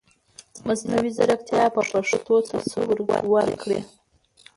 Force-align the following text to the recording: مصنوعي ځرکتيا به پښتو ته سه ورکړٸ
مصنوعي 0.67 1.11
ځرکتيا 1.17 1.63
به 1.73 1.81
پښتو 1.91 2.35
ته 2.49 2.57
سه 2.69 2.79
ورکړٸ 3.33 3.71